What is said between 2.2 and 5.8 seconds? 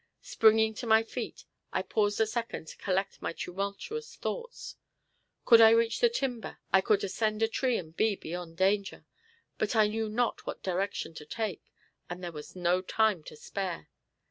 second to collect my tumultuous thoughts. Could I